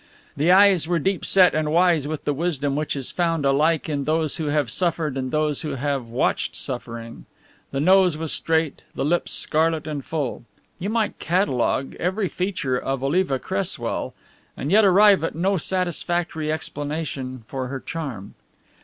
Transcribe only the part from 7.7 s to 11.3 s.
nose was straight, the lips scarlet and full. You might